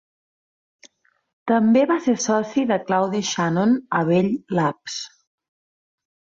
[1.51, 5.01] També va ser soci de Claude Shannon a Bell Labs.